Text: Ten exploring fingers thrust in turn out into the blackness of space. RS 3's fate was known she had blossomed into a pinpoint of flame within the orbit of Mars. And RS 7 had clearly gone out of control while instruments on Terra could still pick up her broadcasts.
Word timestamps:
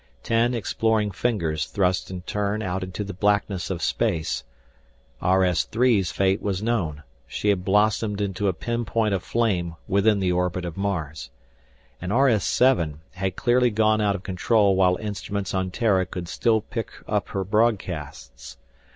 Ten 0.23 0.55
exploring 0.55 1.11
fingers 1.11 1.67
thrust 1.67 2.09
in 2.09 2.23
turn 2.23 2.63
out 2.63 2.81
into 2.83 3.03
the 3.03 3.13
blackness 3.13 3.69
of 3.69 3.83
space. 3.83 4.43
RS 5.21 5.67
3's 5.71 6.11
fate 6.11 6.41
was 6.41 6.63
known 6.63 7.03
she 7.27 7.49
had 7.49 7.63
blossomed 7.63 8.19
into 8.19 8.47
a 8.47 8.53
pinpoint 8.53 9.13
of 9.13 9.21
flame 9.21 9.75
within 9.87 10.19
the 10.19 10.31
orbit 10.31 10.65
of 10.65 10.75
Mars. 10.75 11.29
And 12.01 12.11
RS 12.11 12.45
7 12.45 13.01
had 13.11 13.35
clearly 13.35 13.69
gone 13.69 14.01
out 14.01 14.15
of 14.15 14.23
control 14.23 14.75
while 14.75 14.95
instruments 14.95 15.53
on 15.53 15.69
Terra 15.69 16.07
could 16.07 16.27
still 16.27 16.61
pick 16.61 16.93
up 17.07 17.27
her 17.29 17.43
broadcasts. 17.43 18.57